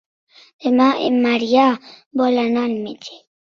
Demà 0.65 0.87
en 1.11 1.21
Maria 1.27 1.67
vol 2.25 2.43
anar 2.49 2.69
al 2.69 2.77
metge. 2.91 3.25